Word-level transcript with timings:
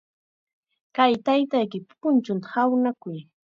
Kay 0.95 1.13
taytaykipa 1.25 1.93
punchunta 2.01 2.47
hawnakuy. 2.55 3.17